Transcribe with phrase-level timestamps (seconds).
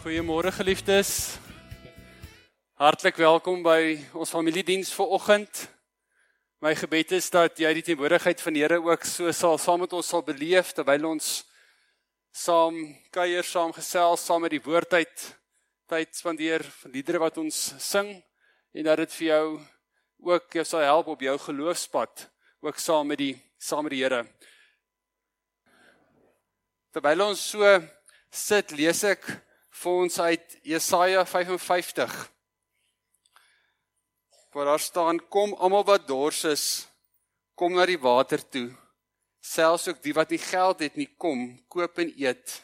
[0.00, 1.36] Goeiemôre geliefdes.
[2.80, 5.58] Hartlik welkom by ons familiediens vir oggend.
[6.64, 9.92] My gebed is dat jy die teenwoordigheid van die Here ook so sal saam met
[9.92, 11.26] ons sal beleef terwyl ons
[12.32, 12.78] saam
[13.12, 15.26] kuier, saam gesels, saam met die woordheid
[15.92, 18.08] tyd spandeer van liedere wat ons sing
[18.72, 19.44] en dat dit vir jou
[20.32, 22.24] ook jou sal help op jou geloofspad
[22.64, 24.24] ook saam met die saam met die Here.
[26.88, 27.76] Terwyl ons so
[28.32, 29.28] sit, lees ek
[29.80, 32.16] vir ons uit Jesaja 55.
[34.52, 36.64] Waar daar staan: Kom almal wat dors is,
[37.54, 38.68] kom na die water toe.
[39.40, 42.58] Selfs ook die wat nie geld het nie, kom, koop en eet.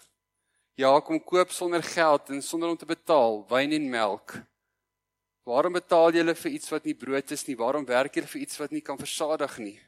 [0.76, 4.34] Ja, kom koop sonder geld en sonder om te betaal wyn en melk.
[5.48, 7.56] Waarom betaal julle vir iets wat nie brood is nie?
[7.56, 9.78] Waarom werk julle vir iets wat nie kan versadig nie?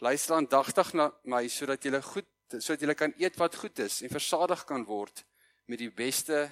[0.00, 4.12] Luister aandagtig na my sodat julle goed sodat julle kan eet wat goed is en
[4.12, 5.24] versadig kan word
[5.70, 6.46] met die beste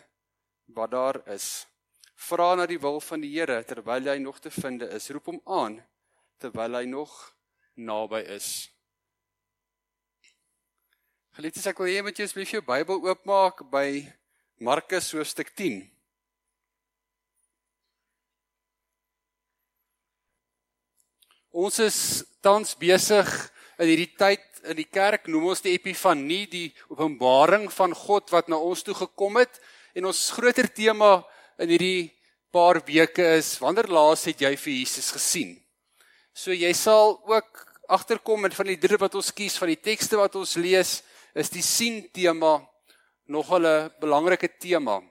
[0.73, 1.66] wat daar is.
[2.15, 5.11] Vra na die wil van die Here terwyl hy nog te vind is.
[5.11, 5.81] Roep hom aan
[6.42, 7.12] terwyl hy nog
[7.75, 8.69] naby is.
[11.33, 14.03] Geliefdes, ek wil hê moet jy asseblief jou Bybel oopmaak by
[14.61, 15.81] Markus hoofstuk 10.
[21.53, 21.98] Ons is
[22.45, 23.29] tans besig
[23.81, 28.48] in hierdie tyd in die kerk noem ons die epifanie, die openbaring van God wat
[28.48, 29.60] na ons toe gekom het.
[29.94, 31.22] En ons groter tema
[31.58, 32.12] in hierdie
[32.52, 35.56] paar weke is wanneer laas het jy vir Jesus gesien?
[36.33, 40.20] So jy sal ook agterkom met van die drie wat ons kies van die tekste
[40.20, 41.00] wat ons lees,
[41.34, 42.60] is die sien tema
[43.28, 45.02] nog 'n belangrike tema.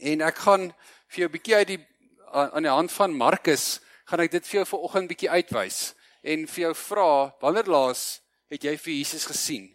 [0.00, 0.72] En ek gaan
[1.08, 1.86] vir jou 'n bietjie uit die
[2.32, 6.62] aan die hand van Markus gaan ek dit vir jou vanoggend bietjie uitwys en vir
[6.62, 8.20] jou vra wanneer laas
[8.52, 9.70] het jy vir Jesus gesien?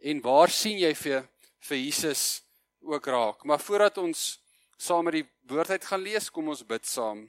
[0.00, 1.26] En waar sien jy vir
[1.68, 2.42] vir Jesus
[2.80, 3.44] ook raak?
[3.44, 4.38] Maar voordat ons
[4.78, 7.26] saam met die woord uit gaan lees, kom ons bid saam.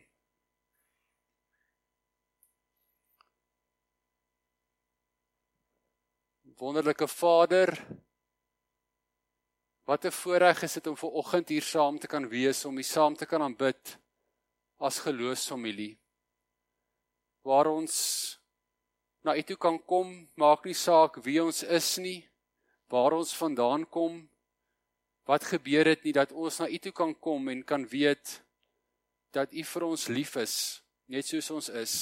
[6.60, 7.72] Wonderlike Vader,
[9.88, 12.84] wat 'n voorreg is dit om ver oggend hier saam te kan wees om U
[12.84, 13.98] saam te kan aanbid
[14.78, 15.98] as geloofsfamilie.
[17.42, 18.39] Waar ons
[19.24, 22.20] na U toe kan kom, maak nie saak wie ons is nie,
[22.90, 24.22] waar ons vandaan kom,
[25.30, 28.40] wat gebeur het nie dat ons na U toe kan kom en kan weet
[29.36, 30.56] dat U vir ons lief is,
[31.08, 31.98] net soos ons is.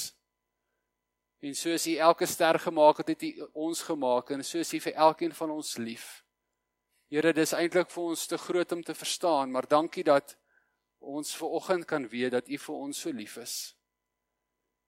[1.44, 4.96] En soos U elke ster gemaak het, het U ons gemaak en soos U vir
[4.96, 6.08] elkeen van ons lief.
[7.08, 10.36] Here, dis eintlik vir ons te groot om te verstaan, maar dankie dat
[10.98, 13.77] ons ver oggend kan weet dat U vir ons so lief is.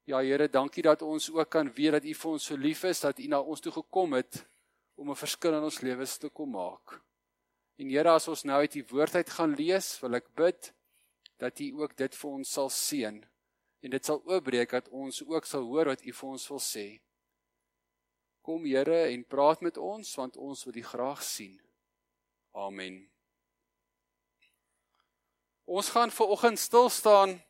[0.09, 3.01] Ja Here, dankie dat ons ook kan weet dat U vir ons so lief is
[3.01, 4.47] dat U na ons toe gekom het
[4.97, 7.01] om 'n verskil in ons lewens te kom maak.
[7.77, 10.73] En Here, as ons nou uit U woord uit gaan lees, wil ek bid
[11.39, 13.27] dat U ook dit vir ons sal seën
[13.81, 17.01] en dit sal oopbreek dat ons ook sal hoor wat U vir ons wil sê.
[18.43, 21.61] Kom Here en praat met ons want ons wil U graag sien.
[22.53, 23.11] Amen.
[25.65, 27.41] Ons gaan ver oggend stil staan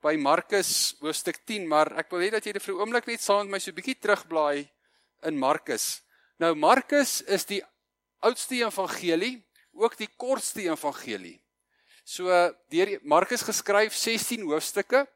[0.00, 3.44] by Markus hoofstuk 10, maar ek wil hê dat jy vir 'n oomblik net saam
[3.44, 4.68] met my so 'n bietjie terugblaai
[5.24, 6.00] in Markus.
[6.38, 7.62] Nou Markus is die
[8.22, 11.40] oudste evangelie, ook die kortste evangelie.
[12.04, 12.26] So
[12.70, 15.06] deur Markus geskryf 16 hoofstukke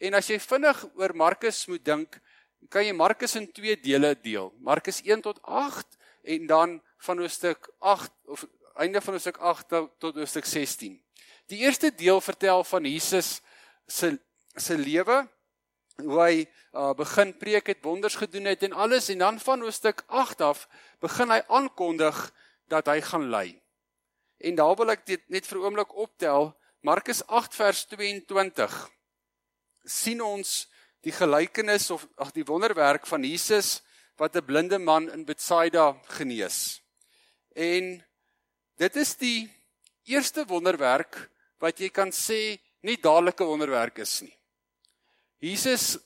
[0.00, 2.20] en as jy vinnig oor Markus moet dink,
[2.68, 4.52] kan jy Markus in twee dele deel.
[4.60, 5.86] Markus 1 tot 8
[6.22, 8.46] en dan van hoofstuk 8 of
[8.76, 9.68] einde van hoofstuk 8
[9.98, 11.00] tot hoofstuk 16.
[11.46, 13.40] Die eerste deel vertel van Jesus
[13.86, 14.18] se
[14.56, 15.28] se lewe
[16.02, 20.02] hoe hy uh, begin preek het, wonders gedoen het en alles en dan van hoofstuk
[20.06, 20.66] 8 af
[21.02, 22.18] begin hy aankondig
[22.72, 23.46] dat hy gaan ly.
[24.42, 26.54] En daar wil ek dit net vir 'n oomblik optel.
[26.82, 28.90] Markus 8 vers 22
[29.84, 30.66] sien ons
[31.04, 33.82] die gelykenis of ag die wonderwerk van Jesus
[34.16, 36.82] wat 'n blinde man in Betsaida genees.
[37.54, 38.04] En
[38.76, 39.50] dit is die
[40.04, 44.34] eerste wonderwerk wat jy kan sê nie dadelike wonderwerk is nie.
[45.44, 45.98] Jesus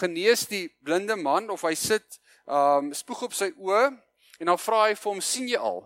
[0.00, 3.90] genees die blinde man of hy sit um spoeg op sy oë
[4.40, 5.82] en dan vra hy vir hom sien jy al?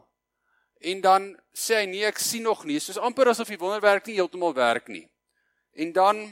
[0.78, 2.78] En dan sê hy nee ek sien nog nie.
[2.78, 5.08] Soos amper asof die wonderwerk nie heeltemal werk nie.
[5.74, 6.22] En dan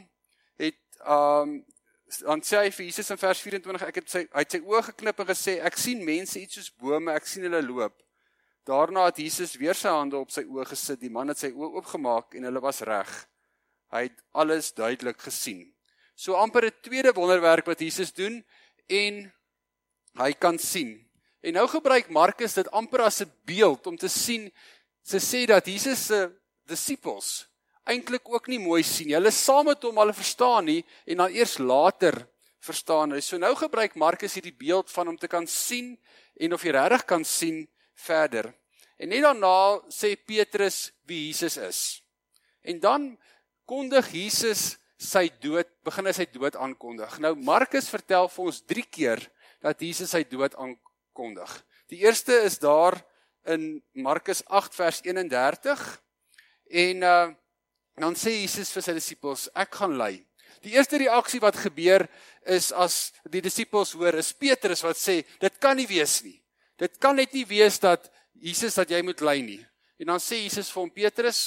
[0.62, 1.58] het um
[2.22, 4.82] dan sê hy vir Jesus in vers 24 ek het sy hy het sy oë
[4.92, 7.96] geknip en gesê ek sien mense iets soos bome, ek sien hulle loop.
[8.66, 11.02] Daarna het Jesus weer sy hande op sy oë gesit.
[11.02, 13.10] Die man het sy oë oopgemaak en hulle was reg.
[13.90, 15.66] Hy het alles duidelik gesien
[16.16, 18.44] so amper 'n tweede wonderwerk wat Jesus doen
[18.88, 19.32] en
[20.16, 21.04] hy kan sien.
[21.42, 24.50] En nou gebruik Markus dit amper as 'n beeld om te sien
[25.02, 26.32] se sê dat Jesus se
[26.66, 27.46] disippels
[27.86, 29.12] eintlik ook nie mooi sien.
[29.14, 32.26] Hulle saam met hom, hulle verstaan nie en dan eers later
[32.66, 33.22] verstaan hulle.
[33.22, 35.94] So nou gebruik Markus hierdie beeld van om te kan sien
[36.36, 37.62] en of jy regtig kan sien
[37.94, 38.50] verder.
[38.98, 41.80] En net daarna sê Petrus wie Jesus is.
[42.66, 43.12] En dan
[43.68, 47.18] kondig Jesus sy dood, begin hy sy dood aankondig.
[47.20, 49.22] Nou Markus vertel vir ons 3 keer
[49.64, 51.52] dat Jesus sy dood aankondig.
[51.92, 52.98] Die eerste is daar
[53.46, 55.84] in Markus 8 vers 31
[56.86, 57.26] en uh
[57.96, 60.18] dan sê Jesus vir sy disippels ek gaan ly.
[60.60, 62.04] Die eerste reaksie wat gebeur
[62.44, 66.36] is as die disippels hoor is Petrus wat sê dit kan nie wees nie.
[66.76, 69.62] Dit kan net nie wees dat Jesus dat jy moet ly nie.
[69.96, 71.40] En dan sê Jesus vir hom Petrus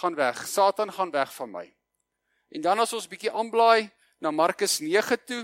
[0.00, 0.42] gaan weg.
[0.50, 1.66] Satan gaan weg van my.
[2.52, 3.90] En dan as ons bietjie aanblaai
[4.20, 5.42] na Markus 9 toe,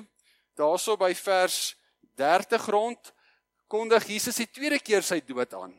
[0.59, 1.77] daarso by vers
[2.19, 3.13] 30 rond
[3.69, 5.77] kondig Jesus die tweede keer sy dood aan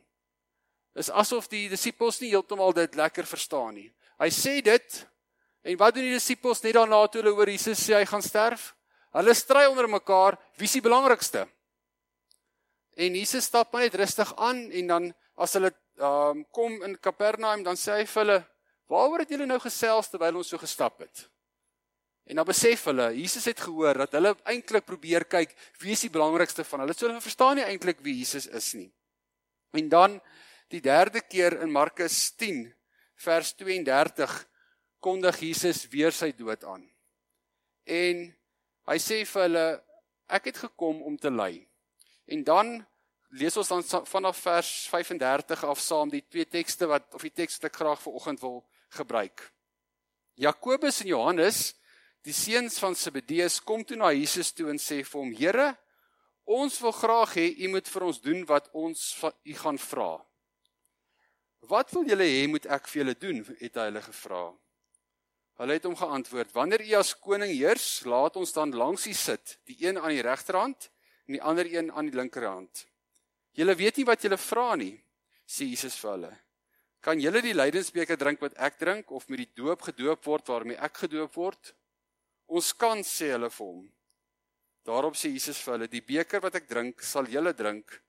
[1.00, 3.88] is asof die disippels nie heeltemal dit lekker verstaan nie.
[4.20, 5.00] Hy sê dit
[5.64, 8.74] en wat doen die disippels net daarna toe hulle hoor Jesus sê hy gaan sterf?
[9.16, 11.46] Hulle stry onder mekaar wie is die belangrikste?
[13.00, 15.10] En Jesus stap net rustig aan en dan
[15.40, 15.72] as hulle
[16.04, 18.40] um, kom in Kapernaum dan sê hy vir hulle
[18.90, 21.28] waaroor het julle nou gesels terwyl ons so gestap het?
[22.30, 26.14] En dan besef hulle, Jesus het gehoor dat hulle eintlik probeer kyk wie is die
[26.14, 26.94] belangrikste van hulle.
[26.94, 28.90] Hulle verstaan nie eintlik wie Jesus is nie.
[29.78, 30.20] En dan
[30.70, 32.68] Die derde keer in Markus 10
[33.24, 34.34] vers 32
[35.02, 36.84] kondig Jesus weer sy dood aan.
[37.90, 38.22] En
[38.92, 39.66] hy sê vir hulle
[40.30, 41.66] ek het gekom om te ly.
[42.30, 42.70] En dan
[43.34, 47.58] lees ons dan vanaf vers 35 af saam die twee tekste wat of die teks
[47.58, 49.44] wat ek graag vir oggend wil gebruik.
[50.40, 51.74] Jakobus en Johannes,
[52.24, 55.78] die seuns van Zebedeus, kom toe na Jesus toe en sê vir hom: "Here,
[56.46, 60.26] ons wil graag hê u moet vir ons doen wat ons van u gaan vra."
[61.68, 63.44] Wat wil julle hê moet ek vir julle doen?
[63.60, 64.44] het hy hulle gevra.
[65.60, 69.60] Hulle het hom geantwoord: Wanneer u as koning heers, laat ons dan langs u sit,
[69.68, 70.90] die een aan die regterhand
[71.28, 72.86] en die ander een aan die linkerhand.
[73.52, 74.96] Julle weet nie wat julle vra nie,
[75.44, 76.32] sê Jesus vir hulle.
[77.02, 80.82] Kan julle die lydensbeker drink wat ek drink of met die doop gedoop word waarmee
[80.84, 81.74] ek gedoop word?
[82.50, 83.88] Ons kan sê hulle vir hom.
[84.88, 88.00] Daarop sê Jesus vir hulle: Die beker wat ek drink, sal julle drink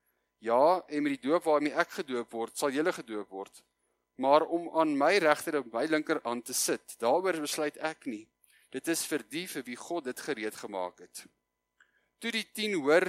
[0.40, 3.60] Ja, en met die doop waarmee ek gedoop word, sal julle gedoop word.
[4.20, 8.24] Maar om aan my regter en my linker aan te sit, daaroor besluit ek nie.
[8.72, 11.24] Dit is vir die vir wie God dit gereed gemaak het.
[12.20, 13.04] Toe die 10 hoor,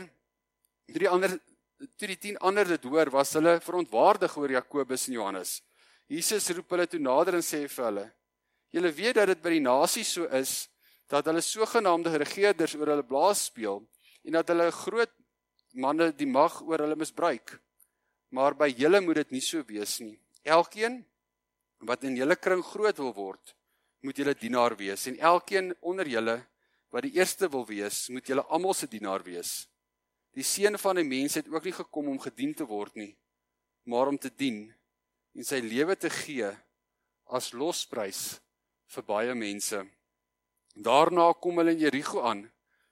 [0.92, 1.38] toe die ander
[1.98, 5.56] toe die 10 ander dit hoor, was hulle verontwaardig oor Jakobus en Johannes.
[6.12, 8.06] Jesus roep hulle toe nader en sê vir hulle:
[8.76, 10.68] "Julle weet dat dit by die nasies so is
[11.08, 13.82] dat hulle sogenaamde regerders oor hulle blaas speel
[14.26, 15.14] en dat hulle groot
[15.74, 17.58] manne die mag oor hulle misbruik.
[18.32, 20.18] Maar by julle moet dit nie so wees nie.
[20.44, 21.02] Elkeen
[21.88, 23.56] wat in julle kring groot wil word,
[24.06, 26.38] moet julle dienaar wees en elkeen onder julle
[26.92, 29.66] wat die eerste wil wees, moet julle almal se dienaar wees.
[30.36, 33.14] Die seun van die mens het ook nie gekom om gedien te word nie,
[33.88, 34.68] maar om te dien
[35.36, 36.50] en sy lewe te gee
[37.32, 38.40] as losprys
[38.92, 39.86] vir baie mense.
[40.76, 42.50] Daarna kom hulle in Jerigo aan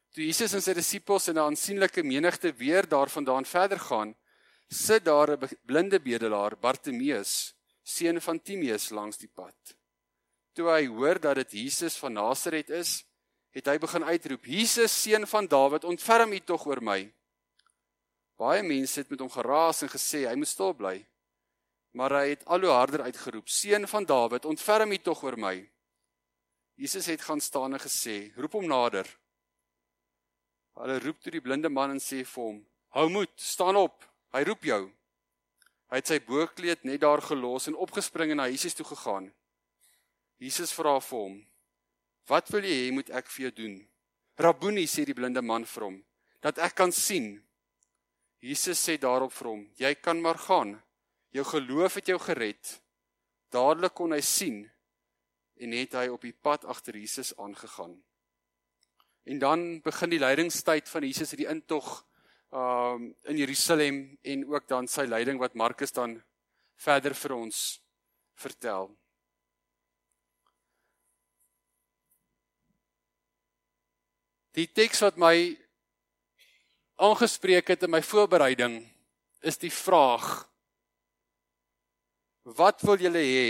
[0.09, 4.15] Toe Jesus en sy disippels en 'n aansienlike menigte weer daarvandaan verder gaan,
[4.69, 7.53] sit daar 'n blinde bedelaar, Bartimeus,
[7.83, 9.55] seun van Timeus langs die pad.
[10.53, 13.05] Toe hy hoor dat dit Jesus van Nasaret is,
[13.51, 17.13] het hy begin uitroep: "Jesus, seun van Dawid, ontferm U tog oor my."
[18.37, 21.05] Baie mense het met hom geraas en gesê hy moet stil bly.
[21.99, 25.69] Maar hy het al hoe harder uitgeroep: "Seun van Dawid, ontferm U tog oor my."
[26.79, 29.19] Jesus het gaan staan en gesê: "Roep hom nader."
[30.79, 32.65] Hulle roep toe die blinde man en sê vir hom:
[32.95, 34.05] "Hou moed, staan op.
[34.31, 34.91] Hy roep jou."
[35.89, 39.33] Hy het sy boekleed net daar gelos en opgespring en na Jesus toe gegaan.
[40.37, 41.47] Jesus vra vir hom:
[42.27, 43.87] "Wat wil jy hê moet ek vir jou doen?"
[44.37, 46.05] "Rabboni," sê die blinde man vir hom,
[46.41, 47.43] "dat ek kan sien."
[48.39, 50.81] Jesus sê daarop vir hom: "Jy kan maar gaan.
[51.29, 52.81] Jou geloof het jou gered."
[53.49, 54.71] Dadelik kon hy sien
[55.59, 57.97] en het hy op die pad agter Jesus aangegaan.
[59.25, 62.05] En dan begin die lydingstyd van Jesus in die intog
[62.49, 66.15] um in Jerusalem en ook dan sy lyding wat Markus dan
[66.81, 67.59] verder vir ons
[68.33, 68.89] vertel.
[74.57, 75.53] Die teks wat my
[76.97, 78.81] aangespreek het in my voorbereiding
[79.45, 80.48] is die vraag
[82.57, 83.43] Wat wil julle hê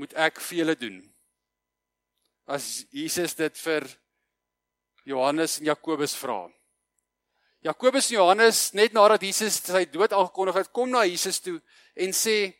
[0.00, 0.96] moet ek vir julle doen?
[2.48, 3.84] As Jesus dit vir
[5.04, 6.46] Johannes en Jakobus vra.
[7.62, 11.58] Jakobus en Johannes net nadat Jesus sy dood aangekondig het, kom na Jesus toe
[11.94, 12.54] en sê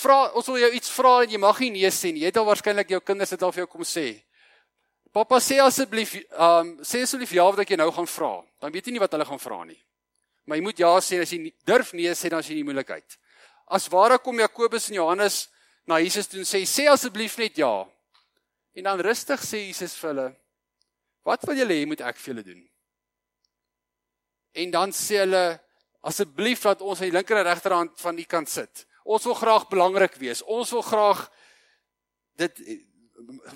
[0.00, 2.24] vra ons wil jou iets vra en jy mag nie nee sê nie.
[2.24, 4.08] Jy het al waarskynlik jou kinders dit al vir jou kom sê.
[5.12, 8.34] Pappa sê asseblief, ehm um, sê asseblief ja wat ek jou nou gaan vra.
[8.60, 9.78] Dan weet jy nie wat hulle gaan vra nie.
[10.48, 12.66] Maar jy moet ja sê as jy nie, durf nee sê dan as jy nie
[12.68, 13.18] moeilikheid.
[13.68, 15.48] As ware kom Jakobus en Johannes
[15.88, 17.72] na Jesus toe en sê sê asseblief net ja.
[18.76, 20.28] En dan rustig sê Jesus vir hulle:
[21.24, 22.62] "Wat wil julle hê moet ek vir julle doen?"
[24.54, 25.60] En dan sê hulle:
[26.00, 28.86] "Asseblief laat ons aan die linker en regterhand van u kant sit.
[29.04, 30.42] Ons wil graag belangrik wees.
[30.42, 31.30] Ons wil graag
[32.36, 32.60] dit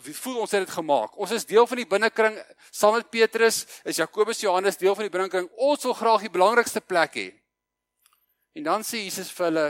[0.02, 1.14] wie voel ons het dit gemaak.
[1.16, 2.34] Ons is deel van die binnekring
[2.70, 5.46] saam met Petrus, is Jakobus, Johannes deel van die binnekring.
[5.56, 7.28] Ons wil graag die belangrikste plek hê."
[8.52, 9.68] En dan sê Jesus vir hulle: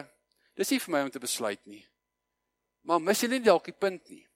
[0.55, 1.87] "Dis nie vir my om te besluit nie.
[2.83, 4.27] Maar mis julle nie dalk die punt nie.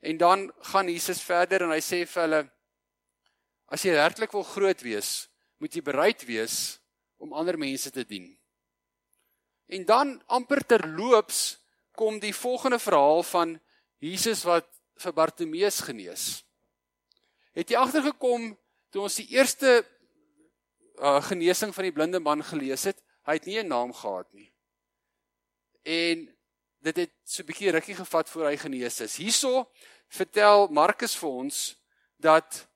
[0.00, 2.50] En dan gaan Jesus verder en hy sê vir hulle
[3.66, 6.78] as jy werklik wil groot wees, moet jy bereid wees
[7.18, 8.28] om ander mense te dien.
[9.66, 11.58] En dan amper terloops
[11.96, 13.60] kom die volgende verhaal van
[13.98, 14.68] Jesus wat
[15.00, 16.44] vir Bartimeus genees.
[17.54, 18.52] Het jy agtergekom
[18.92, 19.80] toe ons die eerste
[21.00, 23.00] uh, genesing van die blinde man gelees het?
[23.24, 24.53] Hy het nie 'n naam gehad nie.
[25.84, 26.28] En
[26.84, 29.16] dit het so 'n bietjie rukkie gevat voor hy genees is.
[29.16, 29.70] Hierso
[30.08, 31.76] vertel Markus vir ons
[32.16, 32.68] dat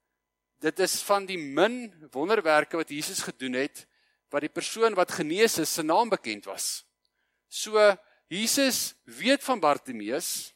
[0.61, 3.87] dit is van die min wonderwerke wat Jesus gedoen het
[4.29, 6.85] wat die persoon wat genees is se naam bekend was.
[7.49, 7.97] So
[8.29, 10.53] Jesus weet van Bartimeus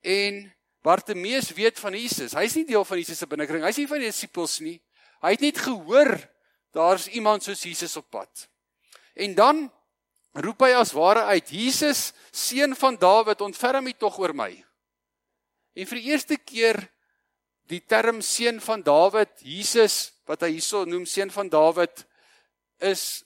[0.00, 2.32] en Bartimeus weet van Jesus.
[2.36, 3.64] Hy's nie deel van Jesus se binnekring.
[3.64, 4.76] Hy's nie van die disippels nie.
[5.24, 6.12] Hy het net gehoor
[6.76, 8.46] daar's iemand soos Jesus op pad.
[9.14, 9.66] En dan
[10.34, 14.50] roep hy as ware uit: Jesus, seun van Dawid, ontferm U tog oor my.
[15.78, 16.80] En vir die eerste keer
[17.68, 22.04] die term seun van Dawid, Jesus wat hy hierso noem seun van Dawid
[22.84, 23.24] is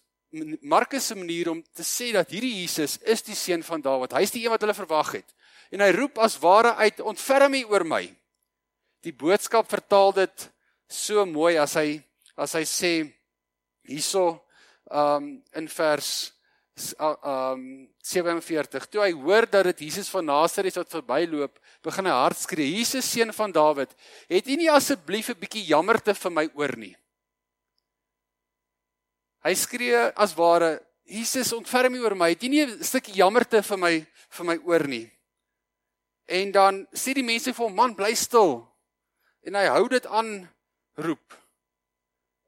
[0.65, 4.15] Markus se manier om te sê dat hierdie Jesus is die seun van Dawid.
[4.17, 5.35] Hy's die een wat hulle verwag het.
[5.73, 8.07] En hy roep as ware uit: "Ontferm U oor my."
[9.05, 10.49] Die boodskap vertaal dit
[10.89, 12.01] so mooi as hy
[12.37, 12.93] as hy sê
[13.89, 14.41] hierso
[14.89, 16.33] um in vers
[16.99, 22.39] um 47 toe hy hoor dat dit Jesus van Nasaret wat verbyloop begin hy hard
[22.39, 23.93] skree Jesus seun van Dawid
[24.29, 26.97] het u nie asseblief 'n bietjie jammerte vir my oor nie?
[29.43, 32.31] Hy skree as ware Jesus ontferm u oor my.
[32.31, 35.11] Het u nie 'n stukkie jammerte vir my vir my oor nie?
[36.27, 38.69] En dan sê die mense vir hom man bly stil.
[39.43, 40.49] En hy hou dit aan
[40.95, 41.35] roep.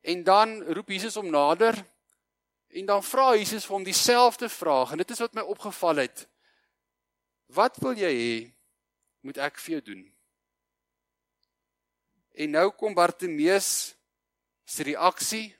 [0.03, 1.85] En dan roep Jesus hom nader
[2.75, 6.25] En dan vra Jesus vir hom dieselfde vraag en dit is wat my opgeval het.
[7.55, 8.35] Wat wil jy hê
[9.23, 10.03] moet ek vir jou doen?
[12.35, 13.95] En nou kom Bartimeus
[14.67, 15.53] se reaksie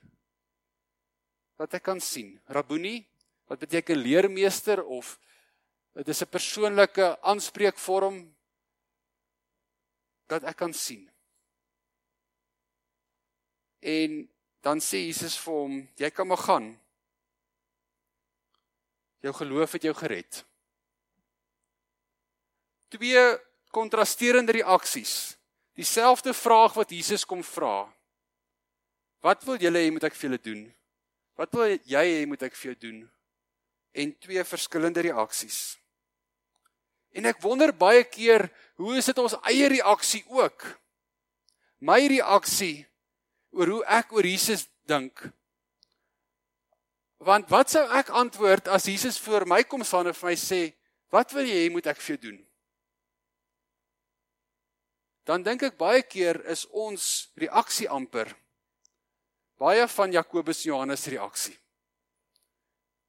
[1.55, 2.35] wat ek kan sien.
[2.51, 2.99] Rabboni
[3.47, 5.15] wat beteken leermeester of
[5.95, 8.35] dit is 'n persoonlike aanspreekvorm
[10.27, 11.07] dat ek kan sien.
[13.79, 14.29] En
[14.61, 16.84] dan sê Jesus vir hom, jy kan maar gaan.
[19.23, 20.41] Jou geloof het jou gered.
[22.89, 23.23] Twee
[23.71, 25.35] kontrasterende reaksies.
[25.75, 27.85] Dieselfde vraag wat Jesus kom vra.
[29.19, 30.61] Wat wil julle hê moet ek vir julle doen?
[31.35, 32.99] Wat wil jy hê moet ek vir jou doen?
[33.95, 35.77] En twee verskillende reaksies.
[37.15, 40.67] En ek wonder baie keer, hoe is dit ons eie reaksie ook?
[41.79, 42.85] My reaksie
[43.55, 45.23] oor hoe ek oor Jesus dink
[47.23, 50.73] Want wat sou ek antwoord as Jesus voor my kom staan en vir my sê,
[51.11, 52.45] "Wat wil jy hê moet ek vir jou doen?"
[55.25, 58.35] Dan dink ek baie keer is ons reaksie amper
[59.57, 61.55] baie van Jakobus en Johannes reaksie.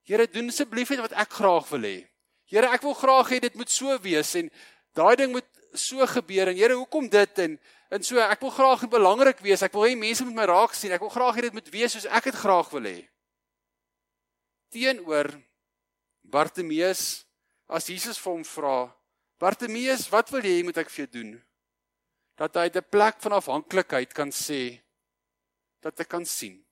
[0.06, 1.96] Here, doen asseblief net wat ek graag wil hê.
[2.46, 4.50] Here, ek wil graag hê dit moet so wees en
[4.94, 7.58] daai ding moet so gebeur en Here, hoekom dit en
[7.90, 9.62] en so ek wil graag belangrik wees.
[9.62, 10.94] Ek wil hê mense moet my raak sien.
[10.94, 12.96] Ek wil graag hê dit moet wees soos ek dit graag wil hê
[14.72, 15.30] teenoor
[16.26, 17.24] Bartimeus
[17.66, 18.78] as Jesus vir hom vra
[19.40, 21.32] Bartimeus wat wil jy moet ek vir jou doen?
[22.40, 24.80] Dat hy 'n plek van afhanklikheid kan sê
[25.80, 26.64] dat ek kan sien.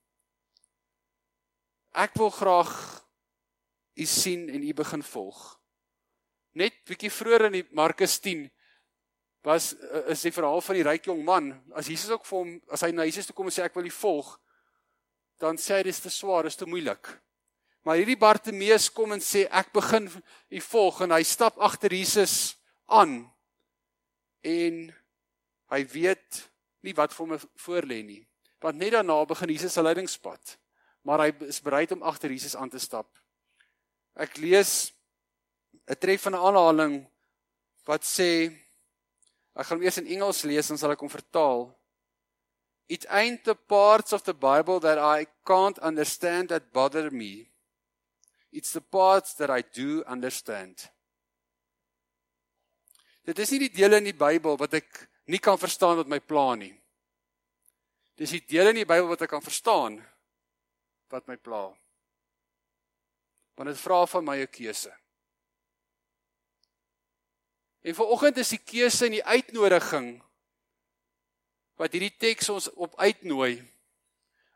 [1.93, 2.73] Ek wil graag
[3.95, 5.59] u sien en u begin volg.
[6.53, 8.49] Net bietjie vroeër in die Markus 10
[9.43, 9.73] was
[10.09, 11.63] is die verhaal van die ryk jong man.
[11.73, 13.85] As Jesus ook vir hom as hy na Jesus toe kom en sê ek wil
[13.85, 14.39] u volg
[15.37, 17.07] dan sê hy dis te swaar dis te moeilik
[17.85, 22.55] Maar hierdie Bartimeus kom en sê ek begin u volg en hy stap agter Jesus
[22.89, 23.19] aan.
[24.41, 24.79] En
[25.69, 26.41] hy weet
[26.85, 27.37] nie wat vir hom
[27.67, 28.23] voor lê nie.
[28.65, 30.57] Want net daarna begin Jesus se leidingspad.
[31.05, 33.05] Maar hy is bereid om agter Jesus aan te stap.
[34.17, 34.91] Ek lees
[35.85, 37.05] 'n treffende aanhaling
[37.85, 38.49] wat sê
[39.53, 41.69] ek gaan eers in Engels lees en sal ek hom vertaal.
[42.89, 47.51] It ain't the parts of the Bible that I can't understand that bother me.
[48.55, 50.87] It's the parts that I do understand.
[53.27, 56.21] Dit is nie die dele in die Bybel wat ek nie kan verstaan wat my
[56.23, 56.71] pla nie.
[58.15, 59.97] Dis die dele in die Bybel wat ek kan verstaan
[61.11, 61.65] wat my pla.
[63.59, 64.93] Want dit vra van my 'n keuse.
[67.83, 70.23] En vanoggend is die keuse en die uitnodiging
[71.75, 73.59] wat hierdie teks ons op uitnooi.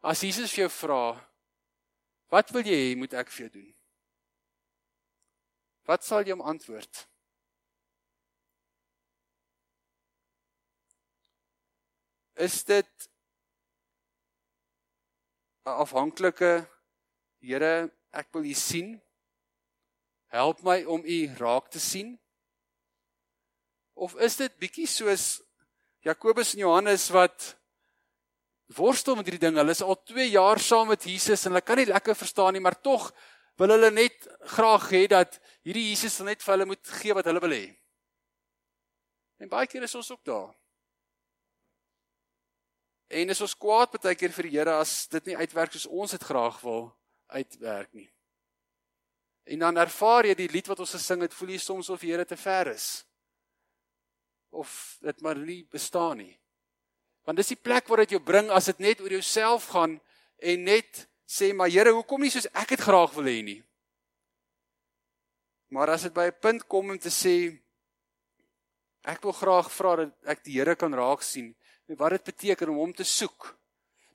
[0.01, 1.03] As Jesus vir jou vra,
[2.32, 3.75] wat wil jy hê moet ek vir jou doen?
[5.89, 7.05] Wat sal jy hom antwoord?
[12.38, 13.10] Is dit
[15.65, 16.67] 'n afhanklike
[17.39, 19.01] Here, ek wil U sien.
[20.27, 22.19] Help my om U raak te sien.
[23.96, 25.41] Of is dit bietjie soos
[26.03, 27.55] Jakobus en Johannes wat
[28.75, 29.55] worstel met hierdie ding.
[29.55, 32.62] Hulle is al 2 jaar saam met Jesus en hulle kan nie lekker verstaan nie,
[32.62, 33.10] maar tog
[33.60, 35.36] wil hulle net graag hê dat
[35.68, 37.66] hierdie Jesus net vir hulle moet gee wat hulle wil hê.
[39.39, 40.54] En baie keer is ons ook daar.
[43.10, 46.16] En is ons kwaad baie keer vir die Here as dit nie uitwerk soos ons
[46.16, 46.89] dit graag wil
[47.34, 48.08] uitwerk nie.
[49.50, 52.13] En dan ervaar jy die lied wat ons gesing het, voel jy soms of die
[52.13, 53.04] Here te ver is.
[54.54, 56.36] Of dit maar nie bestaan nie.
[57.25, 60.00] Want dis die plek waar dit jou bring as dit net oor jouself gaan
[60.39, 63.60] en net sê maar Here, hoekom nie soos ek dit graag wil hê nie.
[65.70, 67.60] Maar as dit by 'n punt kom om te sê
[69.06, 71.56] ek wil graag vra dat ek die Here kan raak sien,
[71.88, 73.56] en wat dit beteken om hom te soek.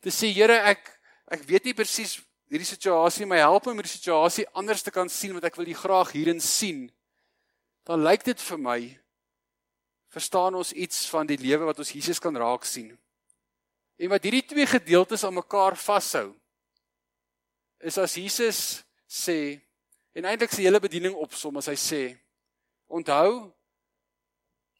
[0.00, 0.90] Te sê Here, ek
[1.30, 5.32] ek weet nie presies hierdie situasie my help om hierdie situasie anders te kan sien
[5.32, 6.90] want ek wil U graag hierin sien.
[7.84, 9.00] Dan lyk dit vir my
[10.10, 12.98] verstaan ons iets van die lewe wat ons Jesus kan raak sien.
[13.98, 16.34] En wat hierdie twee gedeeltes aan mekaar vashou
[17.84, 18.60] is as Jesus
[19.08, 19.60] sê
[20.16, 22.02] en eintlik sy hele bediening opsom as hy sê
[22.88, 23.50] onthou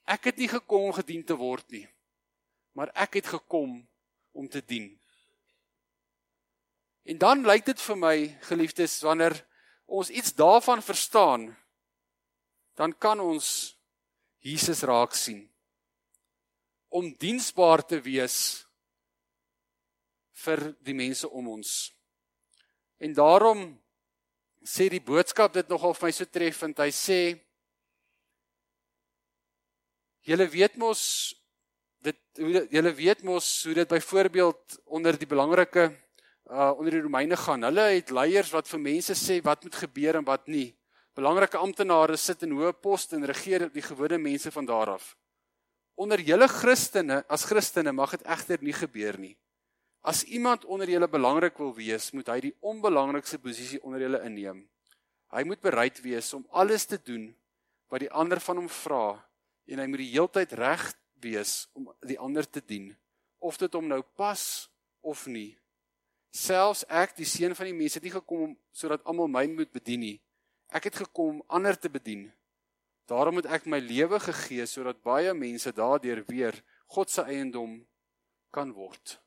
[0.09, 1.87] ek het nie gekom om gedien te word nie
[2.75, 3.79] maar ek het gekom
[4.35, 5.01] om te dien.
[7.03, 8.17] En dan lyk dit vir my,
[8.49, 9.37] geliefdes, wanneer
[9.87, 11.53] ons iets daarvan verstaan,
[12.75, 13.77] dan kan ons
[14.43, 15.45] Jesus raak sien.
[16.88, 18.64] Om diensbaar te wees
[20.45, 21.93] vir die mense om ons.
[22.98, 23.64] En daarom
[24.64, 26.78] sê die boodskap dit nogal vir my so treffend.
[26.78, 27.20] Hy sê
[30.24, 31.00] Julle weet mos
[32.00, 35.90] dit hoe julle weet mos hoe dit byvoorbeeld onder die belangrike
[36.48, 37.62] uh onder die Romeine gaan.
[37.62, 40.72] Hulle het leiers wat vir mense sê wat moet gebeur en wat nie.
[41.14, 45.14] Belangrike amptenare sit in hoë poste en regeer die gewone mense van daar af.
[45.94, 49.37] Onder julle Christene, as Christene mag dit egter nie gebeur nie.
[50.05, 54.59] As iemand onder julle belangrik wil wees, moet hy die onbelangrikste posisie onder julle inneem.
[55.33, 57.31] Hy moet bereid wees om alles te doen
[57.88, 59.17] wat die ander van hom vra
[59.64, 60.85] en hy moet die heeltyd reg
[61.25, 62.93] wees om die ander te dien
[63.40, 64.45] of dit hom nou pas
[65.01, 65.57] of nie.
[66.37, 69.73] Selfs ek die seun van die mense het nie gekom om sodat almal my moet
[69.73, 70.14] bedien nie.
[70.69, 72.29] Ek het gekom om ander te bedien.
[73.09, 76.61] Daarom moet ek my lewe gegee sodat baie mense daardeur weer
[76.93, 77.79] God se eiendom
[78.53, 79.23] kan word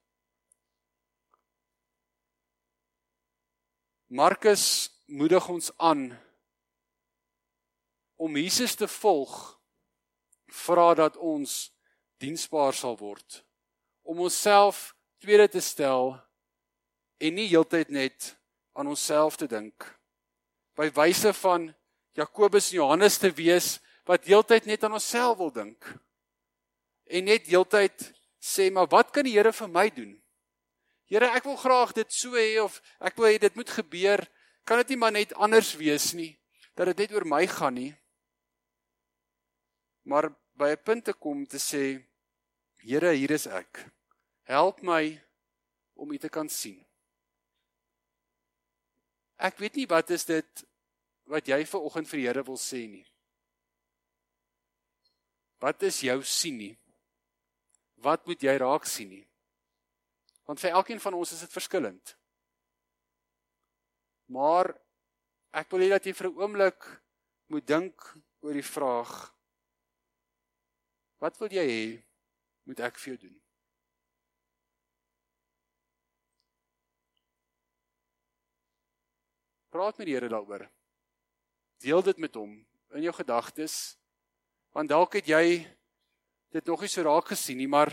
[4.08, 6.20] Markus moedig ons aan
[8.15, 9.60] om Jesus te volg
[10.48, 11.74] vra dat ons
[12.24, 13.41] diensbaar sal word
[14.08, 16.13] om onsself tweede te stel
[17.20, 18.30] en nie heeltyd net
[18.80, 19.76] aan onsself te dink.
[20.80, 21.67] By wyse van
[22.15, 23.74] Jakobus en Johannes te wees
[24.08, 25.84] wat heeltyd net aan onsself wil dink
[27.12, 28.08] en net heeltyd
[28.39, 30.15] sê maar wat kan die Here vir my doen
[31.08, 34.24] Here ek wil graag dit so hê of ek wil hê dit moet gebeur
[34.67, 36.34] kan dit nie maar net anders wees nie
[36.76, 37.93] dat dit net oor my gaan nie
[40.04, 42.04] maar by 'n punt te kom te sê
[42.88, 43.82] Here, hier is ek.
[44.48, 45.20] Help my
[46.00, 46.78] om U te kan sien.
[49.36, 50.63] Ek weet nie wat is dit
[51.28, 53.04] wat jy ver oggend vir die Here wil sê nie.
[55.60, 56.76] Wat is jou sien nie?
[58.00, 59.27] Wat moet jy raak sien nie?
[60.47, 62.15] Want vir elkeen van ons is dit verskillend.
[64.31, 64.71] Maar
[65.51, 66.88] ek wil hê dat jy vir 'n oomblik
[67.51, 67.95] moet dink
[68.41, 69.38] oor die vraag
[71.17, 71.83] Wat wil jy hê
[72.69, 73.38] moet ek vir jou doen?
[79.73, 80.67] Praat met die Here daaroor.
[81.81, 82.53] Deel dit met hom
[82.93, 83.97] in jou gedagtes.
[84.77, 85.65] Want dalk het jy
[86.53, 87.91] dit nog nie so raak gesien nie, maar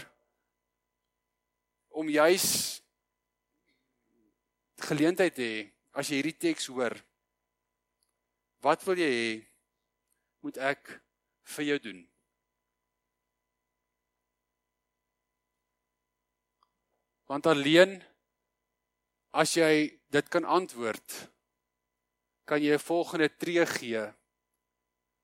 [1.94, 2.46] om juis
[4.83, 5.61] geleentheid te hê
[5.94, 6.96] as jy hierdie teks hoor.
[8.64, 9.28] Wat wil jy hê
[10.42, 10.90] moet ek
[11.54, 12.00] vir jou doen?
[17.30, 17.96] Want alleen
[19.35, 21.14] as jy dit kan antwoord,
[22.44, 24.02] kan jy 'n volgende tree gee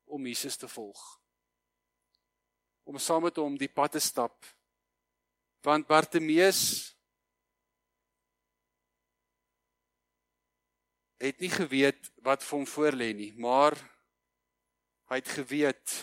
[0.06, 1.20] om Jesus te volg.
[2.84, 4.44] Om saam met hom die pad te stap.
[5.60, 6.90] Want Bartimeus
[11.20, 13.76] het nie geweet wat vir hom voorlê nie, maar
[15.12, 15.96] hy het geweet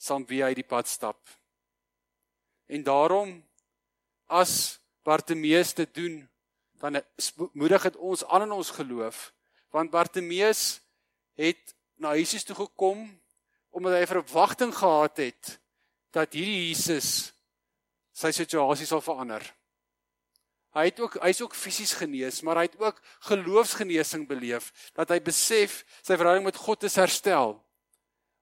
[0.00, 1.20] saam wie hy die pad stap.
[2.72, 3.36] En daarom
[4.32, 6.22] as Bartimeus dit doen,
[6.80, 7.02] dan
[7.52, 9.28] moedig dit ons aan in ons geloof,
[9.68, 10.80] want Bartimeus
[11.36, 13.04] het na Jesus toe gekom
[13.74, 15.56] omdat hy verwagting gehad het
[16.14, 17.33] dat hierdie Jesus
[18.14, 19.44] sy situasie sal verander.
[20.74, 22.98] Hy het ook hy's ook fisies genees, maar hy het ook
[23.28, 27.58] geloofsgenesing beleef dat hy besef sy verhouding met God is herstel.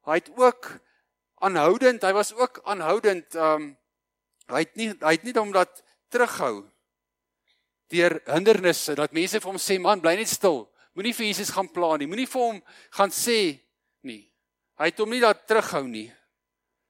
[0.09, 0.71] Hy het ook
[1.45, 3.73] aanhoudend, hy was ook aanhoudend um
[4.53, 5.83] hy het nie hy het nie omdat
[6.13, 6.65] terughou
[7.93, 10.65] deur hindernisse dat mense vir hom sê man bly net stil.
[10.97, 12.09] Moenie vir Jesus gaan pla nie.
[12.09, 12.59] Moenie vir hom
[12.97, 13.39] gaan sê
[14.05, 14.25] nie.
[14.81, 16.09] Hy het hom nie daar terughou nie.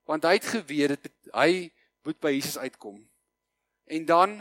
[0.07, 1.51] Want hy het geweet dit hy
[2.02, 2.98] moet by Jesus uitkom.
[3.86, 4.38] En dan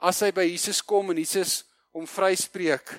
[0.00, 1.64] as hy by Jesus kom en Jesus
[1.96, 2.92] hom vryspreek,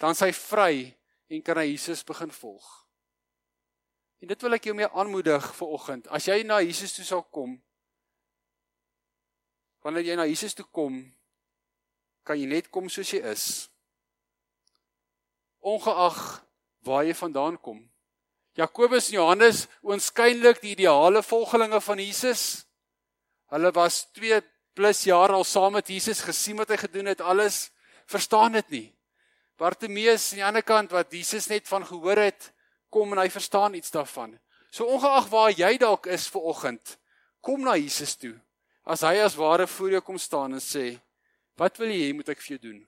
[0.00, 0.94] dan sy vry
[1.30, 2.66] en kan hy Jesus begin volg.
[4.22, 6.08] En dit wil ek jou mee aanmoedig vir oggend.
[6.08, 7.56] As jy na Jesus toe sal kom,
[9.84, 10.98] wanneer jy na Jesus toe kom,
[12.26, 13.44] kan jy net kom soos jy is.
[15.62, 16.18] Ongeag
[16.86, 17.84] waar jy vandaan kom.
[18.56, 22.65] Jakobus en Johannes oënskynlik die ideale volgelinge van Jesus.
[23.54, 24.42] Hulle was 2
[24.76, 27.70] plus jaar al saam met Jesus gesien wat hy gedoen het alles
[28.10, 28.86] verstaan dit nie.
[29.56, 32.50] Bartimeus aan die ander kant wat Jesus net van gehoor het,
[32.92, 34.34] kom en hy verstaan iets daarvan.
[34.70, 36.98] So ongeag waar jy dalk is ver oggend,
[37.40, 38.34] kom na Jesus toe.
[38.84, 41.00] As hy as ware voor jou kom staan en sê,
[41.56, 42.86] "Wat wil jy hê moet ek vir jou doen?"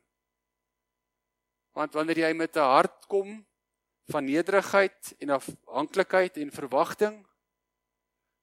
[1.75, 3.47] Want wanneer jy met 'n hart kom
[4.09, 7.27] van nederigheid en afhanklikheid en verwagting,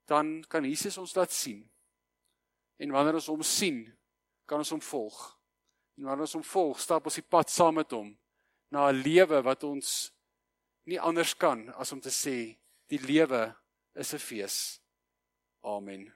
[0.08, 1.70] dan kan Jesus ons laat sien
[2.78, 3.86] En wanneer ons hom sien,
[4.46, 5.20] kan ons hom volg.
[5.98, 8.12] En wanneer ons hom volg, stap ons die pad saam met hom
[8.72, 10.12] na 'n lewe wat ons
[10.86, 12.58] nie anders kan as om te sê
[12.88, 13.56] die lewe
[13.96, 14.82] is 'n fees.
[15.64, 16.14] Amen.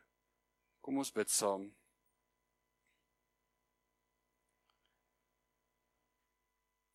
[0.81, 1.75] Kom ons bid saam.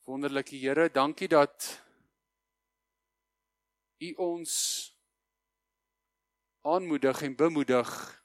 [0.07, 1.81] Wonderlike Here, dankie dat
[4.00, 4.53] U ons
[6.61, 8.23] aanmoedig en bemoedig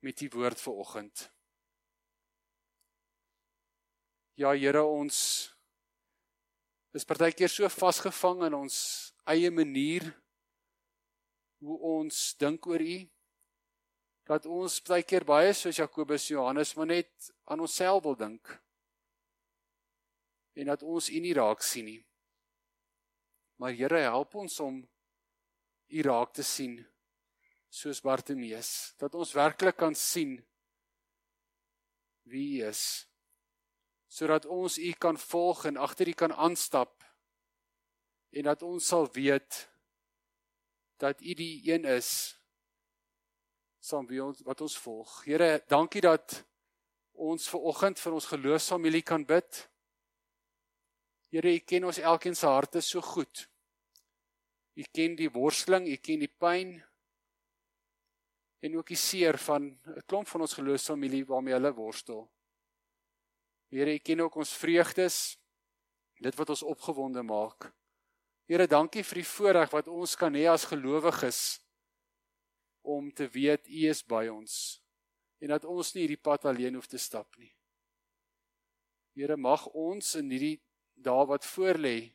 [0.00, 1.26] met die woord vir oggend.
[4.40, 5.16] Ja Here, ons
[6.96, 8.76] is partykeer so vasgevang in ons
[9.28, 10.06] eie manier
[11.60, 12.98] hoe ons dink oor U
[14.30, 18.54] dat ons partykeer baie soos Jakobus Johannes maar net aan onsself wil dink
[20.56, 22.00] en dat ons U nie raak sien nie.
[23.60, 24.80] Maar Here, help ons om
[25.90, 26.78] U raak te sien
[27.70, 30.36] soos Bartimeus dat ons werklik kan sien
[32.30, 32.84] wie U is
[34.10, 37.06] sodat ons U kan volg en agter U kan aanstap
[38.34, 39.64] en dat ons sal weet
[41.00, 42.40] dat U die een is
[43.80, 45.22] saam wie ons wat ons volg.
[45.24, 46.42] Here, dankie dat
[47.20, 49.62] ons ver oggend vir ons geloofsfamilie kan bid.
[51.32, 53.46] Here, U ken ons elkeen se harte so goed.
[54.76, 56.76] U ken die worsteling, U ken die pyn,
[58.60, 62.30] en ook die seer van 'n klomp van ons geloofsfamilie waarmee hulle worstel.
[63.70, 65.38] Here, U ken ook ons vreugdes,
[66.20, 67.72] dit wat ons opgewonde maak.
[68.46, 71.60] Here, dankie vir die voorreg wat ons kan hê as gelowiges
[72.82, 74.82] om te weet U is by ons
[75.40, 77.54] en dat ons nie hierdie pad alleen hoef te stap nie.
[79.16, 80.60] Here, mag ons in hierdie
[81.00, 82.12] dae wat voorlê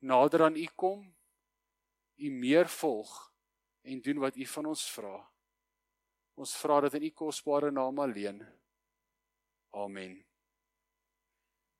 [0.00, 1.04] nader aan U kom,
[2.18, 3.12] U meer volg
[3.82, 5.31] en doen wat U van ons vra.
[6.34, 8.40] Ons vra dit in u kosbare naam alleen.
[9.70, 10.31] Amen.